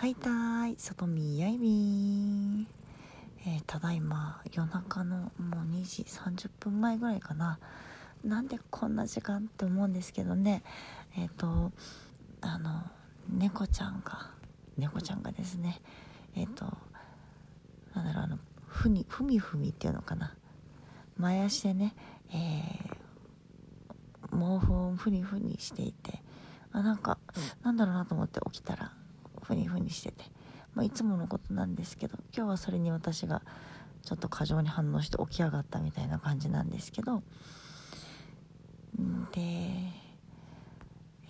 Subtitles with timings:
[0.00, 7.58] はいたーい外見やいみー、えー、ただいま夜中のもう2時30分前ぐらいかな。
[8.22, 10.62] なんでこんな時間って思うんですけどね。
[11.16, 11.72] えっ、ー、と
[12.42, 12.84] あの
[13.28, 14.30] 猫ちゃんが
[14.76, 15.80] 猫ちゃんがですね。
[16.36, 16.66] えっ、ー、と
[17.92, 18.38] なんだろうあの
[18.68, 20.36] ふみふみふみっていうのかな。
[21.16, 21.96] 前足でね、
[22.30, 26.22] えー、毛布をふにふにしていて
[26.70, 27.18] あなんか
[27.64, 28.92] なんだろうなと思って起きたら
[29.48, 30.24] ふにふにしてて、
[30.74, 33.40] まあ、いつものことなんですけど今日はそれに私が
[34.02, 37.22] ちょっと過剰に反応して起き上がったみたいな感じなんですけど。
[39.32, 39.40] で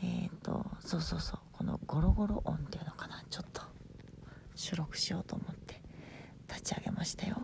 [0.02, 3.22] えっ、ー、とそうそうそうこのゴロゴロ音っていうのかな。
[3.30, 3.62] ちょっと
[4.54, 5.80] 収録しようと思って
[6.48, 7.36] 立ち上げましたよ。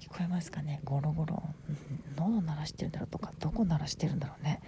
[0.00, 0.80] 聞こえますかね？
[0.84, 1.42] ゴロゴロ。
[2.16, 4.60] 喉鳴らしてるんだろうとかどこ鳴らしてるんだろうね？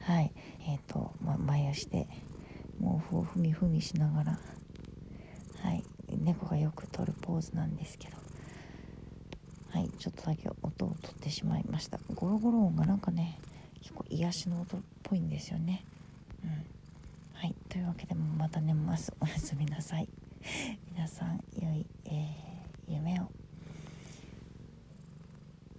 [0.00, 0.32] はい。
[0.66, 2.06] えっ、ー、と、ま、前足で
[2.80, 4.38] 毛布をふみふみしながら
[5.62, 5.82] はい。
[6.08, 8.16] 猫がよく撮るポーズなんですけど。
[9.70, 9.90] はい。
[9.98, 11.98] ちょっとだけ音を取ってしまいました。
[12.14, 13.38] ゴロゴロ音がなんかね
[13.80, 15.84] 結構癒しの音っぽいんですよね。
[16.44, 16.50] うん。
[17.34, 17.54] はい。
[17.68, 20.08] というわけでまた寝ますおやすみなさい。